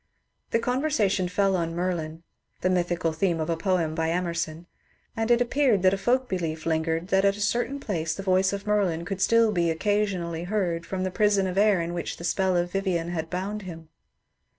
[0.49, 2.23] The conversation fell on Merlin
[2.61, 4.65] (the mythical theme of a poem by Emerson),
[5.15, 8.51] and it appeared that a folk belief lingered that at a certain place the voice
[8.51, 12.23] of Merlin could still be occasionally heard from the prison of air in which the
[12.23, 13.89] spell of Vivien had bound him.